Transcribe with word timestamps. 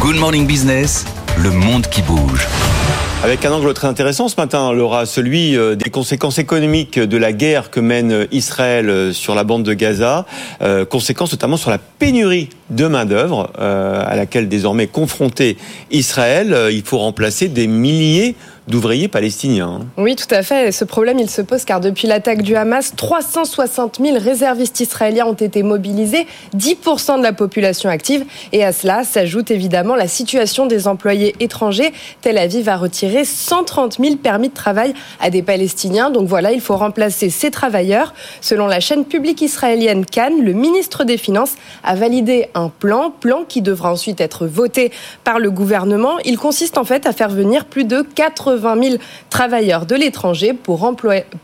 Good 0.00 0.16
Morning 0.16 0.46
Business, 0.46 1.04
le 1.42 1.50
monde 1.50 1.88
qui 1.88 2.02
bouge. 2.02 2.46
Avec 3.24 3.44
un 3.44 3.50
angle 3.50 3.74
très 3.74 3.88
intéressant 3.88 4.28
ce 4.28 4.36
matin, 4.36 4.72
Laura, 4.72 5.06
celui 5.06 5.56
euh, 5.56 5.74
des 5.74 5.90
conséquences 5.90 6.38
économiques 6.38 7.00
de 7.00 7.16
la 7.16 7.32
guerre 7.32 7.68
que 7.68 7.80
mène 7.80 8.28
Israël 8.30 8.88
euh, 8.88 9.12
sur 9.12 9.34
la 9.34 9.42
bande 9.42 9.64
de 9.64 9.74
Gaza, 9.74 10.24
euh, 10.62 10.84
conséquences 10.84 11.32
notamment 11.32 11.56
sur 11.56 11.70
la 11.70 11.78
pénurie 11.78 12.48
de 12.70 12.86
main-d'œuvre 12.86 13.50
à 13.58 14.14
laquelle 14.14 14.48
désormais 14.48 14.86
confronté 14.86 15.56
Israël. 15.90 16.56
il 16.70 16.82
faut 16.82 16.98
remplacer 16.98 17.48
des 17.48 17.66
milliers 17.66 18.36
d'ouvriers 18.68 19.08
palestiniens. 19.08 19.80
Oui, 19.96 20.14
tout 20.14 20.32
à 20.32 20.42
fait. 20.42 20.72
Ce 20.72 20.84
problème, 20.84 21.18
il 21.18 21.30
se 21.30 21.40
pose 21.40 21.64
car 21.64 21.80
depuis 21.80 22.06
l'attaque 22.06 22.42
du 22.42 22.54
Hamas, 22.54 22.92
360 22.94 23.98
000 24.02 24.18
réservistes 24.20 24.78
israéliens 24.80 25.26
ont 25.26 25.32
été 25.32 25.62
mobilisés, 25.62 26.26
10% 26.54 27.18
de 27.18 27.22
la 27.22 27.32
population 27.32 27.88
active. 27.88 28.24
Et 28.52 28.64
à 28.64 28.72
cela 28.72 29.04
s'ajoute 29.04 29.50
évidemment 29.50 29.94
la 29.94 30.06
situation 30.06 30.66
des 30.66 30.86
employés 30.86 31.34
étrangers. 31.40 31.92
Tel 32.20 32.36
Aviv 32.36 32.68
a 32.68 32.76
retiré 32.76 33.24
130 33.24 33.98
000 33.98 34.16
permis 34.16 34.50
de 34.50 34.54
travail 34.54 34.92
à 35.20 35.30
des 35.30 35.42
Palestiniens. 35.42 36.10
Donc 36.10 36.28
voilà, 36.28 36.52
il 36.52 36.60
faut 36.60 36.76
remplacer 36.76 37.30
ces 37.30 37.50
travailleurs. 37.50 38.12
Selon 38.42 38.66
la 38.66 38.80
chaîne 38.80 39.06
publique 39.06 39.40
israélienne 39.40 40.04
Cannes, 40.04 40.44
le 40.44 40.52
ministre 40.52 41.04
des 41.04 41.16
Finances 41.16 41.54
a 41.84 41.94
validé 41.94 42.48
un 42.54 42.68
plan, 42.68 43.10
plan 43.10 43.44
qui 43.48 43.62
devra 43.62 43.90
ensuite 43.90 44.20
être 44.20 44.46
voté 44.46 44.92
par 45.24 45.38
le 45.38 45.50
gouvernement. 45.50 46.18
Il 46.26 46.36
consiste 46.36 46.76
en 46.76 46.84
fait 46.84 47.06
à 47.06 47.12
faire 47.12 47.30
venir 47.30 47.64
plus 47.64 47.84
de 47.84 48.02
80 48.02 48.57
20 48.58 48.82
000 48.82 48.96
travailleurs 49.30 49.86
de 49.86 49.94
l'étranger 49.94 50.52
pour, 50.52 50.94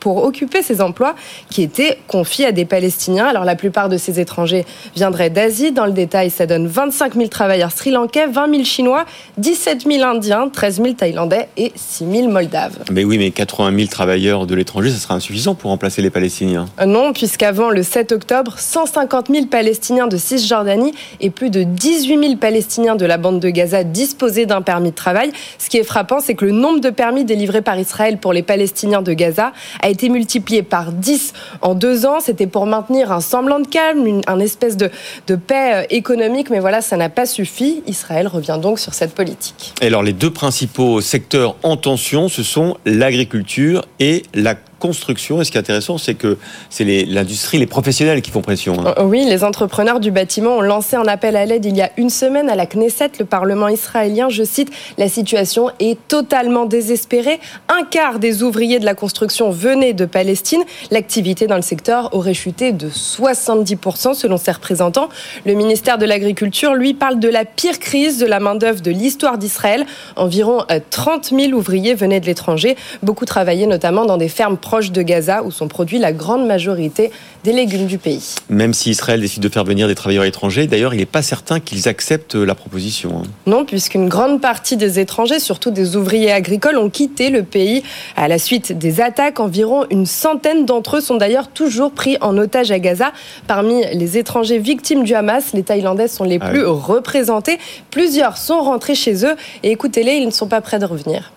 pour 0.00 0.24
occuper 0.24 0.62
ces 0.62 0.80
emplois 0.80 1.14
qui 1.50 1.62
étaient 1.62 1.98
confiés 2.08 2.46
à 2.46 2.52
des 2.52 2.64
Palestiniens. 2.64 3.26
Alors 3.26 3.44
la 3.44 3.56
plupart 3.56 3.88
de 3.88 3.96
ces 3.96 4.20
étrangers 4.20 4.64
viendraient 4.94 5.30
d'Asie. 5.30 5.72
Dans 5.72 5.86
le 5.86 5.92
détail, 5.92 6.30
ça 6.30 6.46
donne 6.46 6.66
25 6.66 7.14
000 7.14 7.28
travailleurs 7.28 7.72
sri-lankais, 7.72 8.26
20 8.26 8.50
000 8.50 8.64
Chinois, 8.64 9.04
17 9.38 9.84
000 9.90 10.04
Indiens, 10.04 10.48
13 10.48 10.82
000 10.82 10.94
Thaïlandais 10.94 11.48
et 11.56 11.72
6 11.74 12.04
000 12.10 12.28
Moldaves. 12.28 12.78
Mais 12.90 13.04
oui, 13.04 13.18
mais 13.18 13.30
80 13.30 13.76
000 13.76 13.88
travailleurs 13.88 14.46
de 14.46 14.54
l'étranger, 14.54 14.90
ça 14.90 14.98
sera 14.98 15.14
insuffisant 15.14 15.54
pour 15.54 15.70
remplacer 15.70 16.02
les 16.02 16.10
Palestiniens 16.10 16.66
euh, 16.80 16.86
Non, 16.86 17.12
puisqu'avant 17.12 17.70
le 17.70 17.82
7 17.82 18.12
octobre, 18.12 18.54
150 18.58 19.28
000 19.30 19.46
Palestiniens 19.46 20.06
de 20.06 20.16
Cisjordanie 20.16 20.92
et 21.20 21.30
plus 21.30 21.50
de 21.50 21.62
18 21.62 22.20
000 22.20 22.36
Palestiniens 22.36 22.96
de 22.96 23.06
la 23.06 23.16
bande 23.16 23.40
de 23.40 23.50
Gaza 23.50 23.84
disposaient 23.84 24.46
d'un 24.46 24.62
permis 24.62 24.90
de 24.90 24.94
travail. 24.94 25.32
Ce 25.58 25.68
qui 25.68 25.78
est 25.78 25.84
frappant, 25.84 26.20
c'est 26.20 26.34
que 26.34 26.44
le 26.44 26.52
nombre 26.52 26.80
de 26.80 26.90
permis 27.04 27.26
délivrés 27.26 27.60
par 27.60 27.78
Israël 27.78 28.16
pour 28.16 28.32
les 28.32 28.42
Palestiniens 28.42 29.02
de 29.02 29.12
Gaza 29.12 29.52
a 29.82 29.90
été 29.90 30.08
multiplié 30.08 30.62
par 30.62 30.90
10 30.90 31.34
en 31.60 31.74
deux 31.74 32.06
ans. 32.06 32.18
C'était 32.18 32.46
pour 32.46 32.64
maintenir 32.64 33.12
un 33.12 33.20
semblant 33.20 33.60
de 33.60 33.66
calme, 33.66 34.06
une, 34.06 34.22
un 34.26 34.40
espèce 34.40 34.78
de, 34.78 34.88
paix 35.36 35.74
euh, 35.74 35.86
économique, 35.90 36.48
mais 36.48 36.60
voilà, 36.60 36.80
ça 36.80 36.96
n'a 36.96 37.10
pas 37.10 37.26
suffi. 37.26 37.82
Israël 37.86 38.26
revient 38.26 38.58
donc 38.58 38.78
sur 38.78 38.94
cette 38.94 39.14
politique. 39.14 39.74
Alors, 39.82 40.02
les 40.02 40.14
deux 40.14 40.30
principaux 40.30 41.02
secteurs 41.02 41.56
en 41.62 41.76
tension, 41.76 42.30
ce 42.30 42.42
sont 42.42 42.78
l'agriculture 42.86 43.84
et 44.00 44.22
la 44.32 44.54
construction. 44.84 45.40
Et 45.40 45.44
ce 45.44 45.50
qui 45.50 45.56
est 45.56 45.60
intéressant, 45.60 45.96
c'est 45.96 46.12
que 46.12 46.36
c'est 46.68 46.84
l'industrie, 46.84 47.56
les, 47.56 47.66
professionnels 47.66 48.20
qui 48.20 48.30
font 48.30 48.42
pression. 48.42 48.74
Hein. 48.80 48.94
Euh, 48.98 49.04
oui, 49.04 49.24
les 49.26 49.42
entrepreneurs 49.42 49.98
du 49.98 50.10
bâtiment 50.10 50.58
ont 50.58 50.60
lancé 50.60 50.94
un 50.94 51.06
appel 51.06 51.36
à 51.36 51.46
l'aide 51.46 51.64
il 51.64 51.74
y 51.74 51.80
a 51.80 51.90
une 51.96 52.10
semaine 52.10 52.50
à 52.50 52.54
la 52.54 52.66
Knesset, 52.66 53.12
le 53.18 53.24
Parlement 53.24 53.68
israélien. 53.68 54.28
Je 54.28 54.44
cite, 54.44 54.70
la 54.98 55.08
situation 55.08 55.70
est 55.80 55.96
totalement 56.06 56.66
désespérée. 56.66 57.40
Un 57.70 57.84
quart 57.84 58.18
des 58.18 58.42
ouvriers 58.42 58.78
de 58.78 58.84
la 58.84 58.94
construction 58.94 59.50
venaient 59.50 59.94
de 59.94 60.04
Palestine. 60.04 60.62
L'activité 60.90 61.46
dans 61.46 61.56
le 61.56 61.62
secteur 61.62 62.14
aurait 62.14 62.34
chuté 62.34 62.72
de 62.72 62.90
70% 62.90 64.12
selon 64.12 64.36
ses 64.36 64.52
représentants. 64.52 65.08
Le 65.46 65.54
ministère 65.54 65.96
de 65.96 66.04
l'Agriculture, 66.04 66.74
lui, 66.74 66.92
parle 66.92 67.18
de 67.20 67.28
la 67.28 67.46
pire 67.46 67.78
crise 67.78 68.18
de 68.18 68.26
la 68.26 68.38
main-d'œuvre 68.38 68.82
de 68.82 68.90
l'histoire 68.90 69.38
d'Israël. 69.38 69.86
Environ 70.16 70.58
30 70.90 71.32
euh, 71.32 71.38
000 71.38 71.52
ouvriers 71.52 71.94
venaient 71.94 72.20
de 72.20 72.26
l'étranger. 72.26 72.76
Beaucoup 73.02 73.24
travaillaient 73.24 73.64
notamment 73.64 74.04
dans 74.04 74.18
des 74.18 74.28
fermes 74.28 74.58
proches 74.58 74.73
de 74.74 75.02
Gaza 75.02 75.44
où 75.44 75.52
sont 75.52 75.68
produits 75.68 75.98
la 75.98 76.12
grande 76.12 76.46
majorité 76.46 77.12
des 77.44 77.52
légumes 77.52 77.86
du 77.86 77.98
pays. 77.98 78.34
Même 78.48 78.74
si 78.74 78.90
Israël 78.90 79.20
décide 79.20 79.42
de 79.42 79.48
faire 79.48 79.64
venir 79.64 79.86
des 79.86 79.94
travailleurs 79.94 80.24
étrangers, 80.24 80.66
d'ailleurs, 80.66 80.94
il 80.94 80.98
n'est 80.98 81.06
pas 81.06 81.22
certain 81.22 81.60
qu'ils 81.60 81.86
acceptent 81.88 82.34
la 82.34 82.54
proposition. 82.54 83.18
Hein. 83.18 83.28
Non, 83.46 83.64
puisqu'une 83.64 84.08
grande 84.08 84.40
partie 84.40 84.76
des 84.76 84.98
étrangers, 84.98 85.38
surtout 85.38 85.70
des 85.70 85.94
ouvriers 85.94 86.32
agricoles, 86.32 86.76
ont 86.76 86.90
quitté 86.90 87.30
le 87.30 87.44
pays 87.44 87.84
à 88.16 88.26
la 88.26 88.38
suite 88.38 88.76
des 88.76 89.00
attaques. 89.00 89.38
Environ 89.38 89.86
une 89.90 90.06
centaine 90.06 90.66
d'entre 90.66 90.96
eux 90.96 91.00
sont 91.00 91.16
d'ailleurs 91.16 91.48
toujours 91.48 91.92
pris 91.92 92.16
en 92.20 92.36
otage 92.36 92.72
à 92.72 92.80
Gaza. 92.80 93.12
Parmi 93.46 93.84
les 93.92 94.18
étrangers 94.18 94.58
victimes 94.58 95.04
du 95.04 95.14
Hamas, 95.14 95.52
les 95.52 95.62
Thaïlandais 95.62 96.08
sont 96.08 96.24
les 96.24 96.38
ah 96.40 96.48
plus 96.48 96.66
représentés. 96.66 97.58
Plusieurs 97.90 98.38
sont 98.38 98.60
rentrés 98.60 98.96
chez 98.96 99.24
eux 99.24 99.36
et 99.62 99.70
écoutez-les, 99.70 100.14
ils 100.14 100.26
ne 100.26 100.32
sont 100.32 100.48
pas 100.48 100.60
prêts 100.60 100.80
de 100.80 100.86
revenir. 100.86 101.33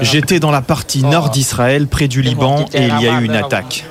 J'étais 0.00 0.40
dans 0.40 0.50
la 0.50 0.62
partie 0.62 1.02
nord 1.02 1.30
d'Israël, 1.30 1.86
près 1.86 2.08
du 2.08 2.22
Liban, 2.22 2.66
et 2.72 2.82
il 2.82 3.00
y 3.00 3.08
a 3.08 3.20
eu 3.20 3.24
une 3.24 3.36
attaque. 3.36 3.84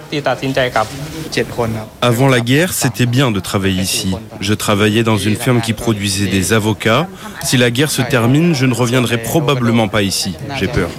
Avant 2.01 2.27
la 2.27 2.39
guerre, 2.39 2.73
c'était 2.73 3.05
bien 3.05 3.31
de 3.31 3.39
travailler 3.39 3.81
ici. 3.81 4.15
Je 4.39 4.53
travaillais 4.53 5.03
dans 5.03 5.17
une 5.17 5.35
firme 5.35 5.61
qui 5.61 5.73
produisait 5.73 6.27
des 6.27 6.53
avocats. 6.53 7.07
Si 7.43 7.57
la 7.57 7.69
guerre 7.71 7.91
se 7.91 8.01
termine, 8.01 8.55
je 8.55 8.65
ne 8.65 8.73
reviendrai 8.73 9.19
probablement 9.19 9.87
pas 9.87 10.01
ici. 10.01 10.35
J'ai 10.59 10.67
peur. 10.67 10.89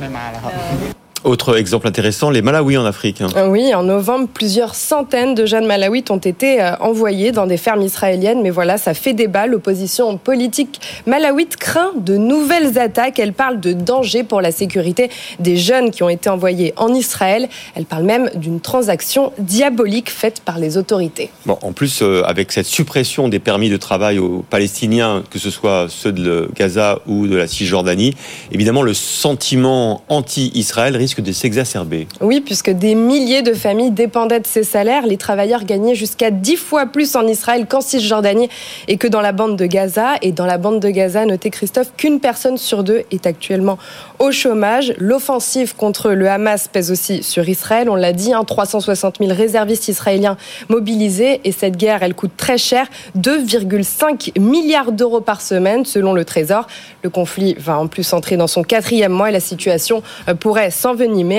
Autre 1.24 1.56
exemple 1.56 1.86
intéressant, 1.86 2.30
les 2.30 2.42
Malawites 2.42 2.78
en 2.78 2.84
Afrique. 2.84 3.22
Euh, 3.36 3.46
oui, 3.46 3.72
en 3.74 3.84
novembre, 3.84 4.26
plusieurs 4.32 4.74
centaines 4.74 5.36
de 5.36 5.46
jeunes 5.46 5.66
Malawites 5.66 6.10
ont 6.10 6.16
été 6.16 6.60
euh, 6.60 6.74
envoyés 6.80 7.30
dans 7.30 7.46
des 7.46 7.58
fermes 7.58 7.82
israéliennes. 7.82 8.42
Mais 8.42 8.50
voilà, 8.50 8.76
ça 8.76 8.92
fait 8.92 9.12
débat. 9.12 9.46
L'opposition 9.46 10.18
politique 10.18 10.80
malawite 11.06 11.56
craint 11.56 11.92
de 11.96 12.16
nouvelles 12.16 12.76
attaques. 12.76 13.20
Elle 13.20 13.34
parle 13.34 13.60
de 13.60 13.72
danger 13.72 14.24
pour 14.24 14.40
la 14.40 14.50
sécurité 14.50 15.10
des 15.38 15.56
jeunes 15.56 15.92
qui 15.92 16.02
ont 16.02 16.08
été 16.08 16.28
envoyés 16.28 16.74
en 16.76 16.92
Israël. 16.92 17.48
Elle 17.76 17.84
parle 17.84 18.02
même 18.02 18.28
d'une 18.34 18.60
transaction 18.60 19.32
diabolique 19.38 20.10
faite 20.10 20.40
par 20.44 20.58
les 20.58 20.76
autorités. 20.76 21.30
Bon, 21.46 21.56
en 21.62 21.72
plus, 21.72 22.02
euh, 22.02 22.22
avec 22.26 22.50
cette 22.50 22.66
suppression 22.66 23.28
des 23.28 23.38
permis 23.38 23.70
de 23.70 23.76
travail 23.76 24.18
aux 24.18 24.44
Palestiniens, 24.50 25.22
que 25.30 25.38
ce 25.38 25.50
soit 25.50 25.86
ceux 25.88 26.10
de 26.10 26.50
Gaza 26.56 26.98
ou 27.06 27.28
de 27.28 27.36
la 27.36 27.46
Cisjordanie, 27.46 28.16
évidemment, 28.50 28.82
le 28.82 28.94
sentiment 28.94 30.02
anti-Israël 30.08 30.96
risque 30.96 31.11
de 31.20 31.32
s'exacerber. 31.32 32.06
Oui, 32.20 32.40
puisque 32.40 32.70
des 32.70 32.94
milliers 32.94 33.42
de 33.42 33.52
familles 33.52 33.90
dépendaient 33.90 34.40
de 34.40 34.46
ces 34.46 34.64
salaires. 34.64 35.06
Les 35.06 35.16
travailleurs 35.16 35.64
gagnaient 35.64 35.94
jusqu'à 35.94 36.30
10 36.30 36.56
fois 36.56 36.86
plus 36.86 37.16
en 37.16 37.26
Israël 37.26 37.66
qu'en 37.68 37.80
Cisjordanie 37.80 38.48
et 38.88 38.96
que 38.96 39.06
dans 39.06 39.20
la 39.20 39.32
bande 39.32 39.56
de 39.56 39.66
Gaza. 39.66 40.14
Et 40.22 40.32
dans 40.32 40.46
la 40.46 40.58
bande 40.58 40.80
de 40.80 40.90
Gaza, 40.90 41.24
notez 41.26 41.50
Christophe 41.50 41.92
qu'une 41.96 42.20
personne 42.20 42.58
sur 42.58 42.84
deux 42.84 43.02
est 43.10 43.26
actuellement 43.26 43.78
au 44.18 44.32
chômage. 44.32 44.94
L'offensive 44.98 45.74
contre 45.76 46.12
le 46.12 46.28
Hamas 46.28 46.68
pèse 46.68 46.90
aussi 46.90 47.22
sur 47.22 47.48
Israël. 47.48 47.90
On 47.90 47.94
l'a 47.94 48.12
dit, 48.12 48.32
360 48.46 49.16
hein, 49.20 49.24
000 49.26 49.36
réservistes 49.36 49.88
israéliens 49.88 50.36
mobilisés. 50.68 51.40
Et 51.44 51.52
cette 51.52 51.76
guerre, 51.76 52.02
elle 52.02 52.14
coûte 52.14 52.32
très 52.36 52.58
cher, 52.58 52.86
2,5 53.18 54.38
milliards 54.40 54.92
d'euros 54.92 55.20
par 55.20 55.40
semaine 55.40 55.84
selon 55.84 56.12
le 56.12 56.24
Trésor. 56.24 56.66
Le 57.02 57.10
conflit 57.10 57.54
va 57.58 57.78
en 57.78 57.86
plus 57.86 58.12
entrer 58.12 58.36
dans 58.36 58.46
son 58.46 58.62
quatrième 58.62 59.12
mois 59.12 59.30
et 59.30 59.32
la 59.32 59.40
situation 59.40 60.02
euh, 60.28 60.34
pourrait 60.34 60.70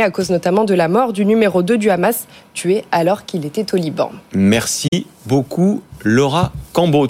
à 0.01 0.11
cause 0.11 0.29
notamment 0.29 0.65
de 0.65 0.73
la 0.73 0.87
mort 0.87 1.13
du 1.13 1.25
numéro 1.25 1.63
2 1.63 1.77
du 1.77 1.89
Hamas, 1.89 2.27
tué 2.53 2.83
alors 2.91 3.25
qu'il 3.25 3.45
était 3.45 3.73
au 3.73 3.77
Liban. 3.77 4.11
Merci 4.33 4.89
beaucoup, 5.25 5.81
Laura 6.03 6.51
Cambo. 6.73 7.01